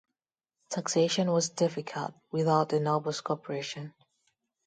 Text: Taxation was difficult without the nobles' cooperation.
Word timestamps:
Taxation 0.71 1.31
was 1.31 1.51
difficult 1.51 2.15
without 2.31 2.69
the 2.69 2.79
nobles' 2.79 3.21
cooperation. 3.21 3.93